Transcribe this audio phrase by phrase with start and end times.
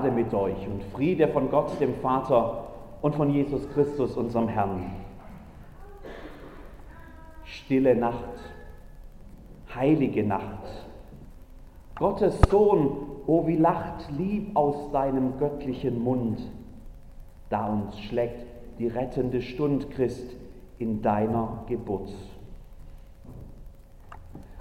[0.00, 2.68] Gnade mit euch und Friede von Gott, dem Vater
[3.02, 4.82] und von Jesus Christus, unserem Herrn.
[7.44, 8.14] Stille Nacht,
[9.74, 10.86] heilige Nacht.
[11.96, 12.92] Gottes Sohn,
[13.26, 16.40] o wie lacht lieb aus deinem göttlichen Mund.
[17.50, 18.46] Da uns schlägt
[18.78, 20.34] die rettende Stund, Christ,
[20.78, 22.10] in deiner Geburt.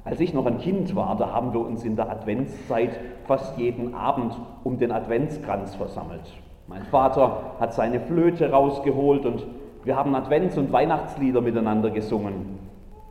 [0.03, 2.91] Als ich noch ein Kind war, da haben wir uns in der Adventszeit
[3.29, 4.33] fast jeden Abend
[4.63, 6.33] um den Adventskranz versammelt.
[6.65, 9.45] Mein Vater hat seine Flöte rausgeholt und
[9.83, 12.57] wir haben Advents- und Weihnachtslieder miteinander gesungen.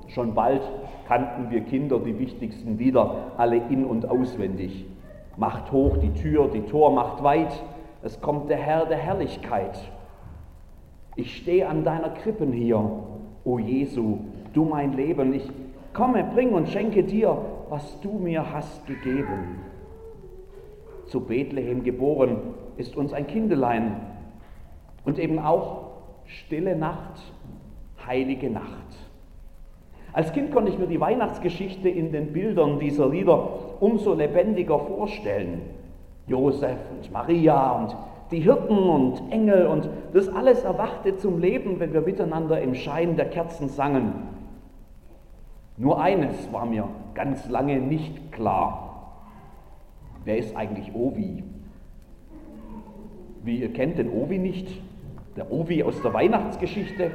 [0.09, 0.63] Schon bald
[1.07, 4.87] kannten wir Kinder die wichtigsten Lieder alle in und auswendig.
[5.37, 7.63] Macht hoch die Tür, die Tor macht weit,
[8.03, 9.79] es kommt der Herr der Herrlichkeit.
[11.15, 12.83] Ich stehe an deiner Krippen hier,
[13.45, 14.19] o Jesu,
[14.53, 15.49] du mein Leben, ich
[15.93, 17.39] komme, bring und schenke dir,
[17.69, 19.61] was du mir hast gegeben.
[21.09, 22.39] Zu Bethlehem geboren
[22.77, 24.01] ist uns ein Kindelein
[25.05, 25.89] und eben auch
[26.27, 27.21] stille Nacht,
[28.07, 29.09] heilige Nacht.
[30.13, 33.49] Als Kind konnte ich mir die Weihnachtsgeschichte in den Bildern dieser Lieder
[33.81, 35.63] umso lebendiger vorstellen.
[36.27, 37.97] Josef und Maria und
[38.31, 43.17] die Hirten und Engel und das alles erwachte zum Leben, wenn wir miteinander im Schein
[43.17, 44.13] der Kerzen sangen.
[45.79, 48.88] Nur eines war mir ganz lange nicht klar.
[50.25, 51.43] Wer ist eigentlich Ovi?
[53.45, 54.69] Wie ihr kennt den Ovi nicht?
[55.37, 57.11] Der Ovi aus der Weihnachtsgeschichte?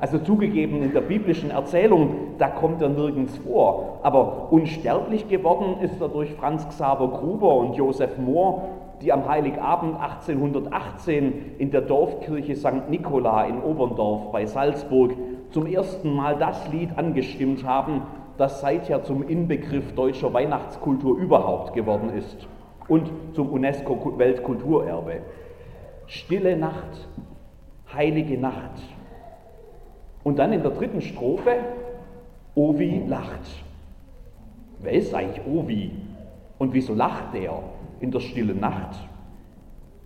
[0.00, 4.00] Also zugegeben, in der biblischen Erzählung, da kommt er nirgends vor.
[4.02, 8.62] Aber unsterblich geworden ist er durch Franz Xaver Gruber und Josef Mohr,
[9.00, 12.88] die am Heiligabend 1818 in der Dorfkirche St.
[12.88, 15.12] Nikola in Oberndorf bei Salzburg
[15.50, 18.02] zum ersten Mal das Lied angestimmt haben,
[18.38, 22.46] das seither zum Inbegriff deutscher Weihnachtskultur überhaupt geworden ist
[22.88, 25.20] und zum UNESCO-Weltkulturerbe.
[26.06, 27.08] Stille Nacht,
[27.92, 28.82] heilige Nacht.
[30.24, 31.56] Und dann in der dritten Strophe,
[32.54, 33.64] Ovi lacht.
[34.80, 35.90] Wer ist eigentlich Ovi?
[36.58, 37.62] Und wieso lacht der
[38.00, 38.96] in der stillen Nacht?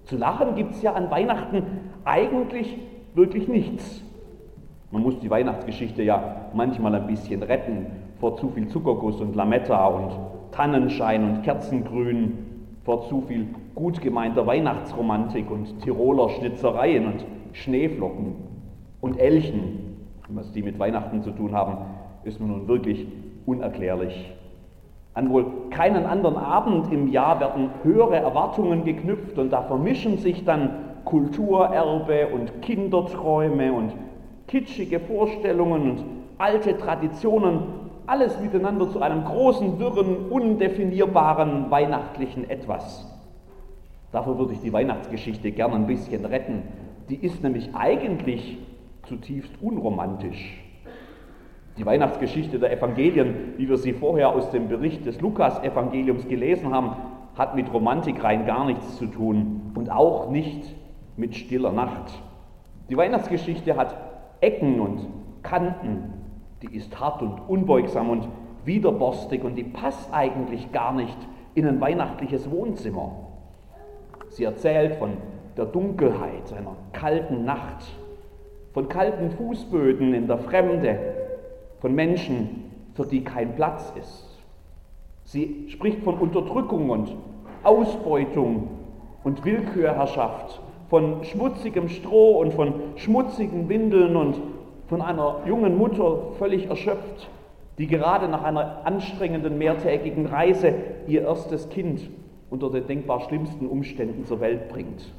[0.04, 1.62] Zu lachen gibt es ja an Weihnachten
[2.04, 2.78] eigentlich
[3.14, 4.02] wirklich nichts.
[4.90, 9.86] Man muss die Weihnachtsgeschichte ja manchmal ein bisschen retten vor zu viel Zuckerguss und Lametta
[9.86, 10.10] und
[10.52, 12.38] Tannenschein und Kerzengrün,
[12.84, 18.34] vor zu viel gut gemeinter Weihnachtsromantik und Tiroler Schnitzereien und Schneeflocken
[19.00, 19.96] und Elchen.
[20.28, 21.78] Was die mit Weihnachten zu tun haben,
[22.24, 23.06] ist mir nun wirklich
[23.44, 24.32] unerklärlich.
[25.14, 30.44] An wohl keinen anderen Abend im Jahr werden höhere Erwartungen geknüpft und da vermischen sich
[30.44, 30.70] dann
[31.04, 33.92] Kulturerbe und Kinderträume und
[34.48, 36.04] kitschige Vorstellungen und
[36.38, 43.06] alte Traditionen, alles miteinander zu einem großen, wirren, undefinierbaren weihnachtlichen Etwas.
[44.12, 46.62] Dafür würde ich die Weihnachtsgeschichte gern ein bisschen retten.
[47.08, 48.58] Die ist nämlich eigentlich
[49.04, 50.62] zutiefst unromantisch.
[51.76, 56.96] Die Weihnachtsgeschichte der Evangelien, wie wir sie vorher aus dem Bericht des Lukas-Evangeliums gelesen haben,
[57.36, 60.74] hat mit Romantik rein gar nichts zu tun und auch nicht
[61.16, 62.12] mit stiller Nacht.
[62.88, 63.94] Die Weihnachtsgeschichte hat
[64.40, 65.06] Ecken und
[65.42, 66.15] Kanten.
[66.62, 68.28] Die ist hart und unbeugsam und
[68.64, 71.16] widerborstig und die passt eigentlich gar nicht
[71.54, 73.12] in ein weihnachtliches Wohnzimmer.
[74.28, 75.12] Sie erzählt von
[75.56, 77.84] der Dunkelheit einer kalten Nacht,
[78.72, 80.98] von kalten Fußböden in der Fremde,
[81.80, 84.42] von Menschen, für die kein Platz ist.
[85.24, 87.14] Sie spricht von Unterdrückung und
[87.62, 88.68] Ausbeutung
[89.24, 94.36] und Willkürherrschaft von schmutzigem Stroh und von schmutzigen Windeln und
[94.88, 97.28] von einer jungen Mutter völlig erschöpft,
[97.78, 100.74] die gerade nach einer anstrengenden mehrtägigen Reise
[101.06, 102.08] ihr erstes Kind
[102.48, 105.12] unter den denkbar schlimmsten Umständen zur Welt bringt.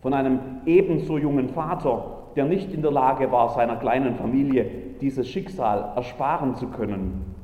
[0.00, 4.66] Von einem ebenso jungen Vater, der nicht in der Lage war, seiner kleinen Familie
[5.00, 7.39] dieses Schicksal ersparen zu können.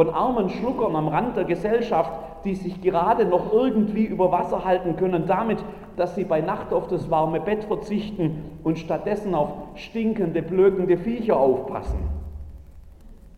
[0.00, 2.10] Von armen Schluckern am Rand der Gesellschaft,
[2.46, 5.62] die sich gerade noch irgendwie über Wasser halten können, damit,
[5.98, 11.36] dass sie bei Nacht auf das warme Bett verzichten und stattdessen auf stinkende, blökende Viecher
[11.36, 11.98] aufpassen.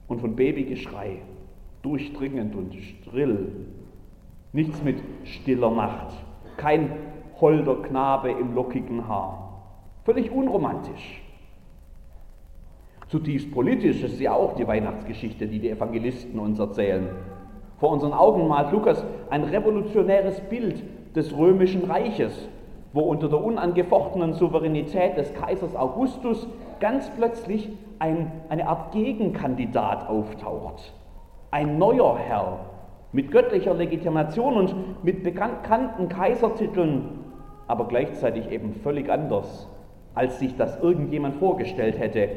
[0.07, 1.23] Und von Babygeschrei,
[1.83, 3.67] durchdringend und strill.
[4.53, 6.15] Nichts mit stiller Nacht,
[6.59, 6.93] kein
[7.41, 9.65] holder Knabe im lockigen Haar.
[10.05, 11.22] Völlig unromantisch.
[13.13, 17.11] Zutiefst politisch ist ja auch die Weihnachtsgeschichte, die die Evangelisten uns erzählen.
[17.77, 20.83] Vor unseren Augen malt Lukas ein revolutionäres Bild
[21.15, 22.49] des römischen Reiches,
[22.95, 26.49] wo unter der unangefochtenen Souveränität des Kaisers Augustus
[26.81, 27.69] ganz plötzlich
[27.99, 30.95] ein, eine Art Gegenkandidat auftaucht.
[31.51, 32.61] Ein neuer Herr,
[33.13, 37.19] mit göttlicher Legitimation und mit bekannten Kaisertiteln,
[37.67, 39.69] aber gleichzeitig eben völlig anders,
[40.15, 42.31] als sich das irgendjemand vorgestellt hätte.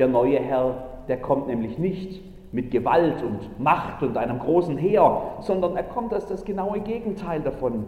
[0.00, 0.76] Der neue Herr,
[1.08, 6.14] der kommt nämlich nicht mit Gewalt und Macht und einem großen Heer, sondern er kommt
[6.14, 7.84] als das genaue Gegenteil davon.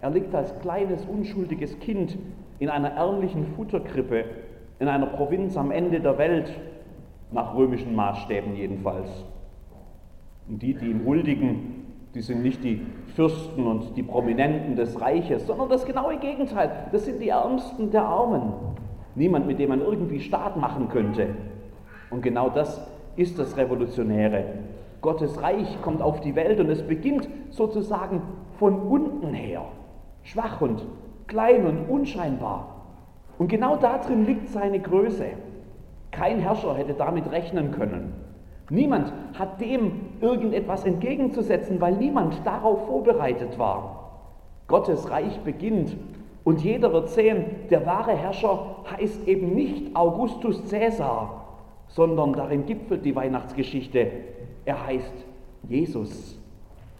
[0.00, 2.16] Er liegt als kleines, unschuldiges Kind
[2.58, 4.24] in einer ärmlichen Futterkrippe
[4.78, 6.50] in einer Provinz am Ende der Welt,
[7.32, 9.10] nach römischen Maßstäben jedenfalls.
[10.48, 11.84] Und die, die ihm huldigen,
[12.14, 12.80] die sind nicht die
[13.14, 16.88] Fürsten und die Prominenten des Reiches, sondern das genaue Gegenteil.
[16.92, 18.54] Das sind die Ärmsten der Armen.
[19.14, 21.28] Niemand, mit dem man irgendwie Staat machen könnte.
[22.10, 22.86] Und genau das
[23.16, 24.44] ist das Revolutionäre.
[25.00, 28.22] Gottes Reich kommt auf die Welt und es beginnt sozusagen
[28.58, 29.64] von unten her.
[30.22, 30.86] Schwach und
[31.26, 32.86] klein und unscheinbar.
[33.38, 35.26] Und genau darin liegt seine Größe.
[36.10, 38.12] Kein Herrscher hätte damit rechnen können.
[38.70, 44.20] Niemand hat dem irgendetwas entgegenzusetzen, weil niemand darauf vorbereitet war.
[44.68, 45.96] Gottes Reich beginnt
[46.44, 51.44] und jeder wird sehen, der wahre Herrscher heißt eben nicht Augustus Caesar,
[51.88, 54.10] sondern darin gipfelt die Weihnachtsgeschichte.
[54.64, 55.12] Er heißt
[55.68, 56.38] Jesus,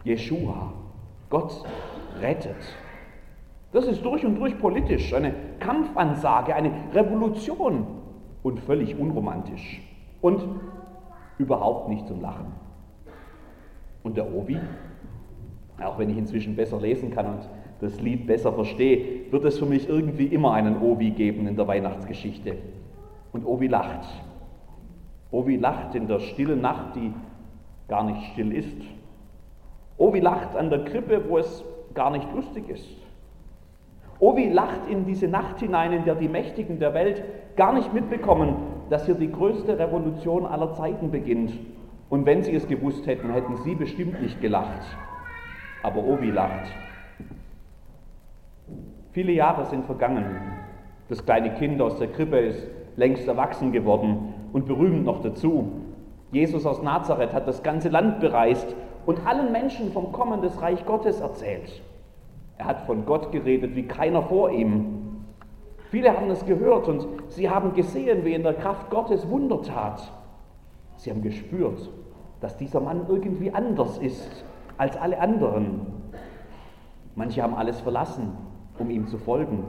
[0.05, 0.73] Jeshua.
[1.29, 1.65] Gott
[2.21, 2.56] rettet.
[3.73, 7.87] Das ist durch und durch politisch, eine Kampfansage, eine Revolution
[8.43, 9.81] und völlig unromantisch
[10.21, 10.43] und
[11.39, 12.53] überhaupt nicht zum Lachen.
[14.03, 14.59] Und der Obi,
[15.83, 17.49] auch wenn ich inzwischen besser lesen kann und
[17.82, 21.67] das Lied besser verstehe, wird es für mich irgendwie immer einen Obi geben in der
[21.67, 22.55] Weihnachtsgeschichte.
[23.32, 24.06] Und Obi lacht.
[25.32, 27.12] Obi lacht in der stillen Nacht, die
[27.88, 28.76] gar nicht still ist.
[29.99, 32.88] Obi lacht an der Krippe, wo es gar nicht lustig ist.
[34.20, 37.25] Obi lacht in diese Nacht hinein, in der die Mächtigen der Welt
[37.56, 38.55] gar nicht mitbekommen,
[38.90, 41.52] dass hier die größte Revolution aller Zeiten beginnt.
[42.08, 44.82] Und wenn sie es gewusst hätten, hätten sie bestimmt nicht gelacht.
[45.82, 46.70] Aber Obi lacht.
[49.12, 50.25] Viele Jahre sind vergangen.
[51.11, 52.67] Das kleine Kind aus der Krippe ist
[52.97, 55.70] längst erwachsen geworden und berühmt noch dazu.
[56.31, 58.75] Jesus aus Nazareth hat das ganze Land bereist
[59.05, 61.82] und allen Menschen vom Kommen des Reich Gottes erzählt.
[62.56, 65.25] Er hat von Gott geredet wie keiner vor ihm.
[65.91, 70.11] Viele haben es gehört und sie haben gesehen, wie in der Kraft Gottes Wunder tat.
[70.97, 71.91] Sie haben gespürt,
[72.41, 74.44] dass dieser Mann irgendwie anders ist
[74.79, 75.87] als alle anderen.
[77.15, 78.32] Manche haben alles verlassen,
[78.82, 79.64] um ihm zu folgen.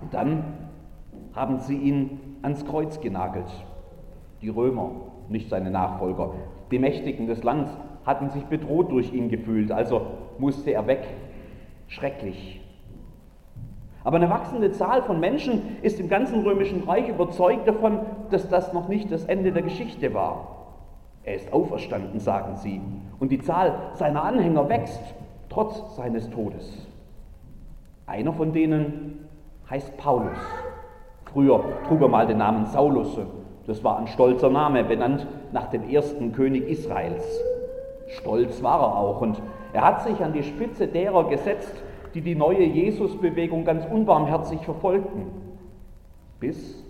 [0.00, 0.44] Und dann
[1.34, 3.50] haben sie ihn ans Kreuz genagelt.
[4.42, 4.90] Die Römer,
[5.28, 6.32] nicht seine Nachfolger.
[6.70, 7.70] Die Mächtigen des Landes
[8.04, 10.02] hatten sich bedroht durch ihn gefühlt, also
[10.38, 11.06] musste er weg
[11.88, 12.60] schrecklich.
[14.02, 18.00] Aber eine wachsende Zahl von Menschen ist im ganzen römischen Reich überzeugt davon,
[18.30, 20.66] dass das noch nicht das Ende der Geschichte war.
[21.22, 22.82] Er ist auferstanden, sagen sie,
[23.18, 25.00] und die Zahl seiner Anhänger wächst,
[25.48, 26.86] trotz seines Todes.
[28.06, 29.28] Einer von denen
[29.70, 30.38] heißt Paulus.
[31.24, 33.18] Früher trug er mal den Namen Saulus.
[33.66, 37.24] Das war ein stolzer Name, benannt nach dem ersten König Israels.
[38.08, 39.40] Stolz war er auch und
[39.72, 41.82] er hat sich an die Spitze derer gesetzt,
[42.14, 45.26] die die neue Jesusbewegung ganz unbarmherzig verfolgten.
[46.38, 46.84] Bis,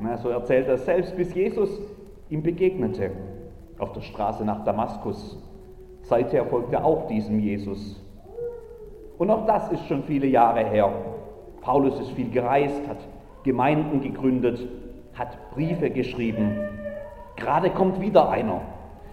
[0.00, 1.70] na, so erzählt er selbst, bis Jesus
[2.30, 3.12] ihm begegnete
[3.78, 5.38] auf der Straße nach Damaskus.
[6.02, 8.02] Seither folgt er auch diesem Jesus.
[9.18, 10.90] Und auch das ist schon viele Jahre her.
[11.60, 12.98] Paulus ist viel gereist, hat
[13.42, 14.66] Gemeinden gegründet,
[15.14, 16.56] hat Briefe geschrieben.
[17.36, 18.60] Gerade kommt wieder einer,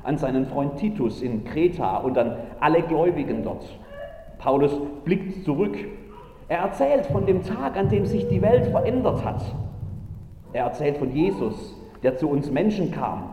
[0.04, 3.66] an seinen Freund Titus in Kreta und an alle Gläubigen dort.
[4.38, 5.76] Paulus blickt zurück.
[6.48, 9.44] Er erzählt von dem Tag, an dem sich die Welt verändert hat.
[10.54, 13.30] Er erzählt von Jesus, der zu uns Menschen kam.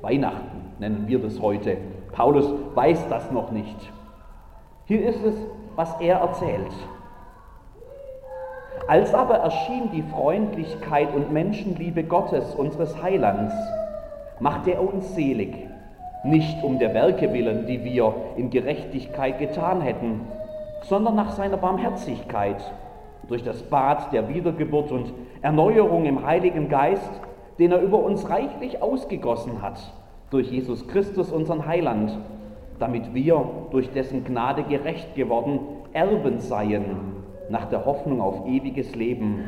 [0.00, 1.76] Weihnachten nennen wir das heute.
[2.12, 3.92] Paulus weiß das noch nicht.
[4.84, 5.34] Hier ist es,
[5.80, 6.74] was er erzählt.
[8.86, 13.54] Als aber erschien die Freundlichkeit und Menschenliebe Gottes, unseres Heilands,
[14.40, 15.54] machte er uns selig
[16.22, 20.20] nicht um der Werke willen, die wir in Gerechtigkeit getan hätten,
[20.82, 22.62] sondern nach seiner Barmherzigkeit,
[23.26, 27.10] durch das Bad der Wiedergeburt und Erneuerung im Heiligen Geist,
[27.58, 29.80] den er über uns reichlich ausgegossen hat,
[30.28, 32.18] durch Jesus Christus, unseren Heiland,
[32.80, 35.60] damit wir durch dessen Gnade gerecht geworden
[35.92, 36.84] Erben seien
[37.48, 39.44] nach der Hoffnung auf ewiges Leben.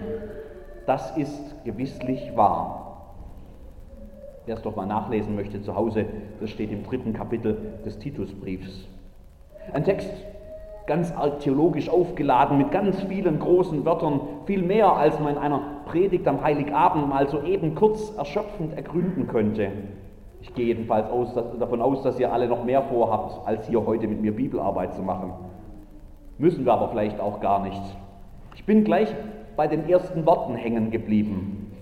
[0.87, 2.83] Das ist gewisslich wahr.
[4.45, 6.05] Wer es doch mal nachlesen möchte zu Hause,
[6.41, 8.89] das steht im dritten Kapitel des Titusbriefs.
[9.73, 10.11] Ein Text
[10.87, 16.27] ganz theologisch aufgeladen mit ganz vielen großen Wörtern, viel mehr als man in einer Predigt
[16.27, 19.69] am Heiligabend mal so eben kurz erschöpfend ergründen könnte.
[20.42, 23.87] Ich gehe jedenfalls aus, dass, davon aus, dass ihr alle noch mehr vorhabt, als hier
[23.87, 25.32] heute mit mir Bibelarbeit zu machen.
[26.37, 27.80] Müssen wir aber vielleicht auch gar nicht.
[28.56, 29.14] Ich bin gleich
[29.56, 31.72] bei den ersten Worten hängen geblieben.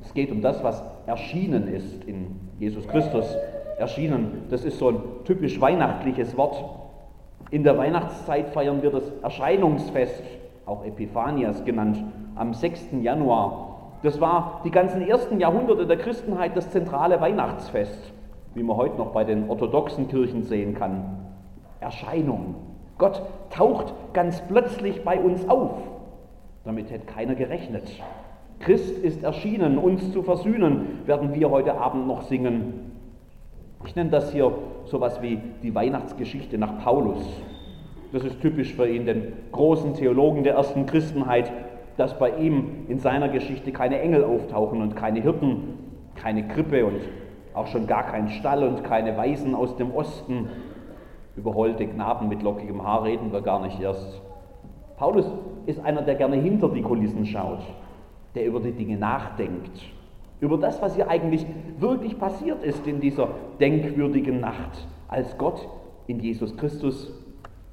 [0.00, 3.36] Es geht um das, was erschienen ist in Jesus Christus.
[3.78, 6.64] Erschienen, das ist so ein typisch weihnachtliches Wort.
[7.50, 10.22] In der Weihnachtszeit feiern wir das Erscheinungsfest,
[10.64, 12.02] auch Epiphanias genannt,
[12.36, 12.88] am 6.
[13.02, 13.67] Januar.
[14.02, 18.12] Das war die ganzen ersten Jahrhunderte der Christenheit das zentrale Weihnachtsfest,
[18.54, 21.26] wie man heute noch bei den orthodoxen Kirchen sehen kann.
[21.80, 22.54] Erscheinung.
[22.96, 25.72] Gott taucht ganz plötzlich bei uns auf.
[26.64, 27.90] Damit hätte keiner gerechnet.
[28.60, 32.92] Christ ist erschienen, uns zu versöhnen, werden wir heute Abend noch singen.
[33.84, 34.52] Ich nenne das hier
[34.84, 37.24] sowas wie die Weihnachtsgeschichte nach Paulus.
[38.12, 41.52] Das ist typisch für ihn, den großen Theologen der ersten Christenheit,
[41.98, 45.74] dass bei ihm in seiner Geschichte keine Engel auftauchen und keine Hirten,
[46.14, 47.00] keine Krippe und
[47.54, 50.48] auch schon gar kein Stall und keine Weisen aus dem Osten.
[51.36, 54.22] Überholte Knaben mit lockigem Haar reden wir gar nicht erst.
[54.96, 55.26] Paulus
[55.66, 57.62] ist einer, der gerne hinter die Kulissen schaut,
[58.36, 59.80] der über die Dinge nachdenkt,
[60.40, 61.44] über das, was hier eigentlich
[61.80, 63.28] wirklich passiert ist in dieser
[63.58, 65.68] denkwürdigen Nacht, als Gott
[66.06, 67.12] in Jesus Christus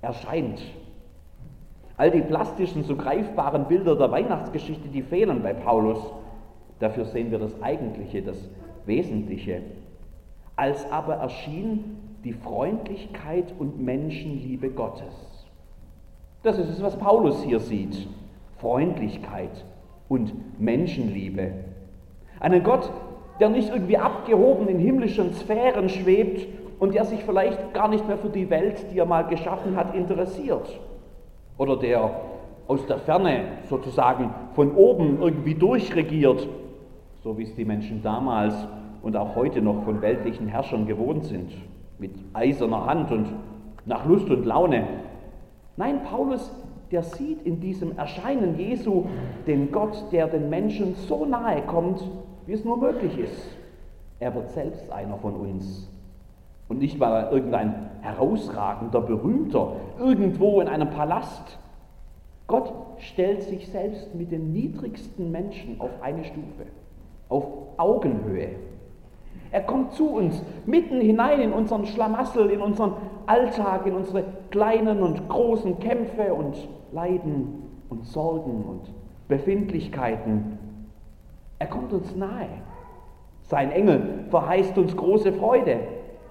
[0.01, 0.61] erscheint
[1.97, 5.99] All die plastischen, so greifbaren Bilder der Weihnachtsgeschichte, die fehlen bei Paulus.
[6.79, 8.37] Dafür sehen wir das Eigentliche, das
[8.85, 9.61] Wesentliche.
[10.57, 15.45] Als aber erschien die Freundlichkeit und Menschenliebe Gottes.
[16.43, 18.07] Das ist es, was Paulus hier sieht.
[18.57, 19.63] Freundlichkeit
[20.09, 21.51] und Menschenliebe.
[22.41, 22.91] Einen Gott,
[23.39, 26.45] der nicht irgendwie abgehoben in himmlischen Sphären schwebt
[26.79, 29.95] und der sich vielleicht gar nicht mehr für die Welt, die er mal geschaffen hat,
[29.95, 30.79] interessiert
[31.57, 32.11] oder der
[32.67, 36.47] aus der Ferne sozusagen von oben irgendwie durchregiert,
[37.23, 38.55] so wie es die Menschen damals
[39.03, 41.51] und auch heute noch von weltlichen Herrschern gewohnt sind,
[41.99, 43.27] mit eiserner Hand und
[43.85, 44.87] nach Lust und Laune.
[45.77, 46.51] Nein, Paulus,
[46.91, 49.05] der sieht in diesem Erscheinen Jesu
[49.45, 52.03] den Gott, der den Menschen so nahe kommt,
[52.47, 53.57] wie es nur möglich ist.
[54.19, 55.89] Er wird selbst einer von uns.
[56.67, 61.59] Und nicht, er irgendein herausragender, berühmter, irgendwo in einem Palast.
[62.47, 66.65] Gott stellt sich selbst mit den niedrigsten Menschen auf eine Stufe,
[67.29, 67.45] auf
[67.77, 68.49] Augenhöhe.
[69.51, 72.93] Er kommt zu uns, mitten hinein in unseren Schlamassel, in unseren
[73.25, 78.91] Alltag, in unsere kleinen und großen Kämpfe und Leiden und Sorgen und
[79.27, 80.57] Befindlichkeiten.
[81.59, 82.49] Er kommt uns nahe.
[83.43, 85.79] Sein Engel verheißt uns große Freude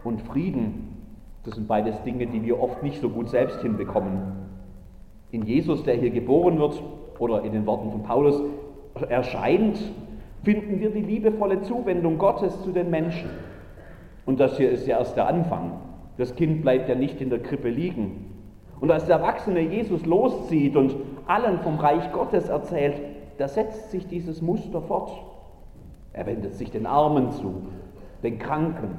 [0.05, 0.97] und Frieden.
[1.45, 4.21] Das sind beides Dinge, die wir oft nicht so gut selbst hinbekommen.
[5.31, 6.83] In Jesus, der hier geboren wird,
[7.19, 8.41] oder in den Worten von Paulus
[9.09, 9.79] erscheint,
[10.43, 13.31] finden wir die liebevolle Zuwendung Gottes zu den Menschen.
[14.27, 15.73] Und das hier ist ja erst der Anfang.
[16.17, 18.31] Das Kind bleibt ja nicht in der Krippe liegen.
[18.81, 20.95] Und als der erwachsene Jesus loszieht und
[21.27, 23.01] allen vom Reich Gottes erzählt,
[23.39, 25.11] da setzt sich dieses Muster fort.
[26.13, 27.63] Er wendet sich den Armen zu,
[28.23, 28.99] den Kranken,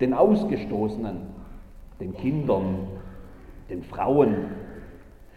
[0.00, 1.18] den Ausgestoßenen,
[2.00, 2.88] den Kindern,
[3.70, 4.46] den Frauen,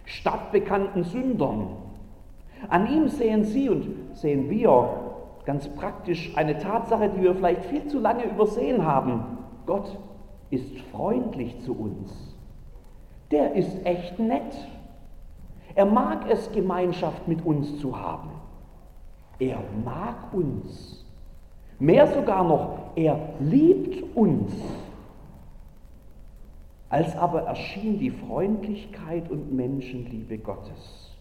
[0.06, 1.78] stadtbekannten Sündern.
[2.70, 4.90] An ihm sehen Sie und sehen wir
[5.46, 9.38] ganz praktisch eine Tatsache, die wir vielleicht viel zu lange übersehen haben.
[9.66, 9.98] Gott
[10.50, 12.36] ist freundlich zu uns.
[13.32, 14.56] Der ist echt nett.
[15.76, 18.32] Er mag es, Gemeinschaft mit uns zu haben.
[19.40, 21.06] Er mag uns.
[21.80, 24.52] Mehr sogar noch, er liebt uns.
[26.90, 31.16] Als aber erschien die Freundlichkeit und Menschenliebe Gottes.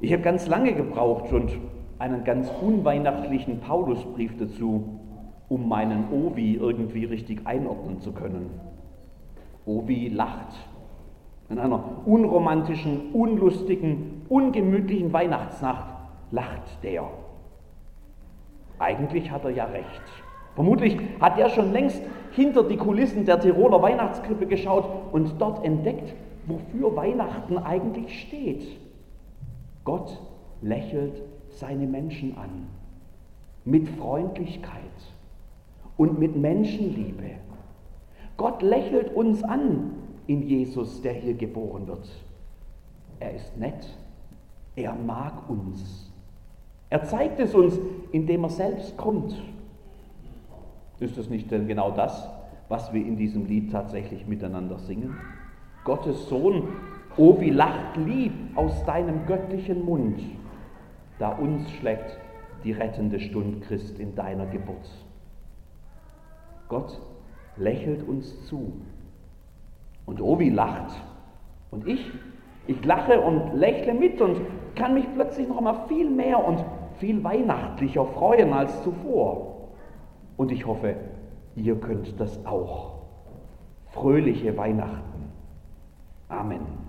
[0.00, 1.50] Ich habe ganz lange gebraucht und
[1.98, 5.00] einen ganz unweihnachtlichen Paulusbrief dazu,
[5.48, 8.50] um meinen Ovi irgendwie richtig einordnen zu können.
[9.66, 10.56] Ovi lacht.
[11.48, 15.94] In einer unromantischen, unlustigen, ungemütlichen Weihnachtsnacht
[16.30, 17.08] lacht der.
[18.78, 20.02] Eigentlich hat er ja recht.
[20.54, 22.02] Vermutlich hat er schon längst
[22.32, 26.14] hinter die Kulissen der Tiroler Weihnachtskrippe geschaut und dort entdeckt,
[26.46, 28.64] wofür Weihnachten eigentlich steht.
[29.84, 30.20] Gott
[30.62, 32.68] lächelt seine Menschen an
[33.64, 34.80] mit Freundlichkeit
[35.96, 37.30] und mit Menschenliebe.
[38.36, 39.92] Gott lächelt uns an
[40.26, 42.08] in Jesus, der hier geboren wird.
[43.20, 43.96] Er ist nett,
[44.76, 46.10] er mag uns.
[46.94, 47.76] Er zeigt es uns,
[48.12, 49.34] indem er selbst kommt.
[51.00, 52.28] Ist das nicht denn genau das,
[52.68, 55.16] was wir in diesem Lied tatsächlich miteinander singen?
[55.82, 56.68] Gottes Sohn,
[57.16, 60.20] oh wie lacht lieb aus deinem göttlichen Mund,
[61.18, 62.16] da uns schlägt
[62.62, 64.88] die rettende Stund Christ in deiner Geburt.
[66.68, 67.00] Gott
[67.56, 68.72] lächelt uns zu.
[70.06, 70.94] Und Obi lacht.
[71.72, 72.08] Und ich,
[72.68, 74.36] ich lache und lächle mit und
[74.76, 76.64] kann mich plötzlich noch einmal viel mehr und
[76.98, 79.68] viel weihnachtlicher freuen als zuvor.
[80.36, 80.96] Und ich hoffe,
[81.54, 83.02] ihr könnt das auch.
[83.86, 85.30] Fröhliche Weihnachten.
[86.28, 86.83] Amen.